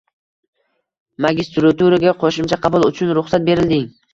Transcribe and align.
Magistraturaga 1.27 2.15
qo‘shimcha 2.25 2.61
qabul 2.67 2.89
uchun 2.91 3.17
ruxsat 3.19 3.47
berilding 3.53 3.89